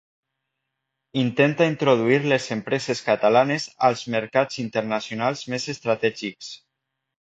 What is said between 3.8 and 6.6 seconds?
als mercats internacionals més estratègics.